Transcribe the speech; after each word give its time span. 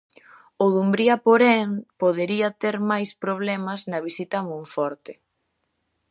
O 0.63 0.65
Dumbría, 0.75 1.15
porén, 1.27 1.67
podería 2.01 2.49
ter 2.61 2.75
máis 2.91 3.09
problemas 3.23 3.79
na 3.91 3.99
visita 4.07 4.35
a 4.39 4.47
Monforte. 4.49 5.13